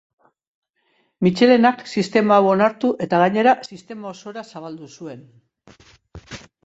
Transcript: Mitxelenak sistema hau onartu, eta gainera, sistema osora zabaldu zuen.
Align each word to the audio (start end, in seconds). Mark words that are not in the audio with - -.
Mitxelenak 1.25 1.83
sistema 1.97 2.37
hau 2.41 2.47
onartu, 2.53 2.91
eta 3.07 3.19
gainera, 3.25 3.53
sistema 3.75 4.09
osora 4.13 4.45
zabaldu 4.53 4.91
zuen. 5.01 5.23